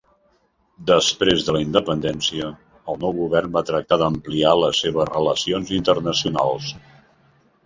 [0.91, 2.47] Després de la independència,
[2.93, 6.73] el nou govern va tractar d'ampliar les seves relacions internacionals.